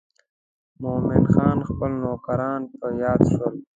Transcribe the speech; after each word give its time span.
مومن 0.81 1.23
خان 1.33 1.57
خپل 1.69 1.91
نوکران 2.03 2.61
په 2.79 2.87
یاد 3.01 3.21
شول. 3.31 3.55